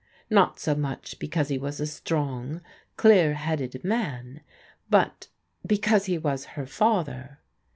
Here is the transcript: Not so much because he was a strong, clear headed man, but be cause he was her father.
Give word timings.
Not 0.31 0.59
so 0.59 0.73
much 0.73 1.19
because 1.19 1.49
he 1.49 1.59
was 1.59 1.79
a 1.79 1.85
strong, 1.85 2.61
clear 2.97 3.35
headed 3.35 3.83
man, 3.83 4.41
but 4.89 5.27
be 5.63 5.77
cause 5.77 6.07
he 6.07 6.17
was 6.17 6.43
her 6.57 6.65
father. 6.65 7.37